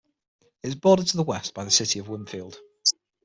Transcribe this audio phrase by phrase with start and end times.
[0.63, 2.57] It is bordered to the west by the city of Winfield.